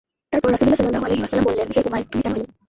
[0.31, 2.43] তারপর রাসূলুল্লাহ সাল্লাল্লাহু আলাইহি ওয়াসাল্লাম বললেন, হে উমাইর, তুমি কেন এলে?